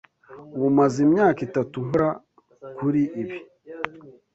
[0.55, 2.09] Ubu maze imyaka itatu nkora
[2.75, 3.37] kuri ibi.